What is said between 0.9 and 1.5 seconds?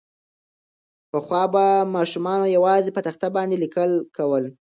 پخوا